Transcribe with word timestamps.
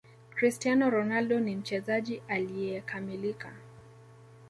cristiano 0.35 0.89
ronaldo 0.89 1.39
ni 1.39 1.55
mchezaji 1.55 2.21
alieyekamilika 2.27 3.51